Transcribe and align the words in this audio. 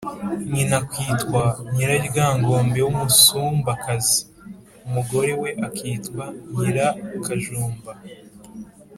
nyina 0.53 0.75
akitwa 0.83 1.41
Nyiraryangombe 1.73 2.79
w’umusumbakazi, 2.85 4.19
umugore 4.87 5.31
we 5.41 5.49
akitwa 5.67 6.23
Nyirakajumba 6.55 7.91